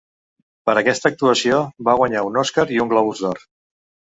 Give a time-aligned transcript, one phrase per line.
[0.69, 1.59] Per aquesta actuació
[1.91, 3.45] va guanyar un Oscar i un Globus d'Or.